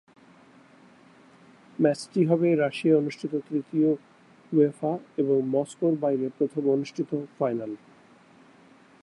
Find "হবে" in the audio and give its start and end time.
2.25-2.47